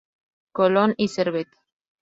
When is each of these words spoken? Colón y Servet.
Colón 0.51 0.95
y 0.97 1.09
Servet. 1.09 1.47